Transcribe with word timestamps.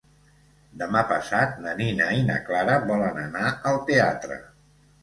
Demà 0.81 1.03
passat 1.11 1.61
na 1.67 1.75
Nina 1.83 2.09
i 2.23 2.27
na 2.31 2.41
Clara 2.49 2.81
volen 2.89 3.25
anar 3.29 3.49
al 3.75 3.83
teatre. 3.93 4.43